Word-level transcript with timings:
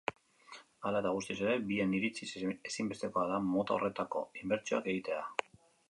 Hala 0.89 1.01
eta 1.03 1.11
guztiz 1.17 1.35
ere, 1.43 1.53
bien 1.73 1.93
iritziz 1.99 2.29
ezinbestekoa 2.71 3.29
da 3.35 3.39
mota 3.53 3.79
horretako 3.79 4.27
inbertsioak 4.45 4.95
egitea. 4.97 5.25